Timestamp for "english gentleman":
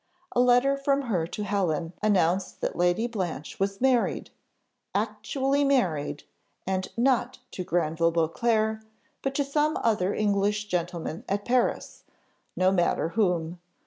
10.15-11.23